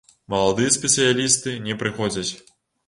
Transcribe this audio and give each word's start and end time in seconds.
Маладыя 0.33 0.71
спецыялісты 0.77 1.57
не 1.69 1.81
прыходзяць. 1.85 2.29